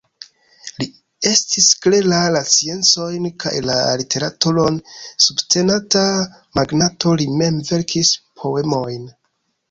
[0.81, 0.85] Li
[1.31, 4.79] estis klera, la sciencojn kaj la literaturon
[5.25, 6.01] subtenanta
[6.61, 8.11] magnato, li mem verkis
[8.45, 9.05] poemojn.